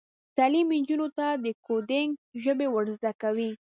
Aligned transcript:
تعلیم 0.37 0.67
نجونو 0.81 1.07
ته 1.17 1.25
د 1.43 1.45
کوډینګ 1.65 2.09
ژبې 2.43 2.67
ور 2.69 2.85
زده 2.97 3.11
کوي. 3.21 3.51